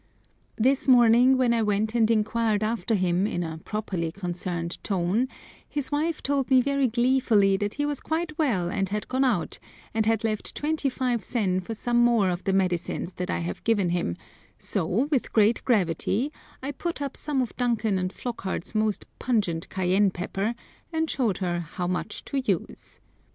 [0.55, 5.27] This morning when I went and inquired after him in a properly concerned tone,
[5.69, 9.59] his wife told me very gleefully that he was quite well and had gone out,
[9.93, 13.89] and had left 25 sen for some more of the medicines that I had given
[13.89, 14.17] him,
[14.57, 16.31] so with great gravity
[16.63, 20.55] I put up some of Duncan and Flockhart's most pungent cayenne pepper,
[20.91, 22.99] and showed her how much to use.